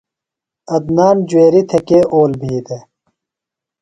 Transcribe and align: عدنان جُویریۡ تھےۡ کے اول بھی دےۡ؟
عدنان 0.73 1.15
جُویریۡ 1.29 1.63
تھےۡ 1.69 1.83
کے 1.87 1.99
اول 2.13 2.31
بھی 2.41 2.53
دےۡ؟ 2.65 2.83